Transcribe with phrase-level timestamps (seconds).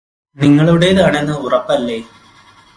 [0.37, 1.99] നിങ്ങളുടേതാണെന്ന് ഉറപ്പല്ലേ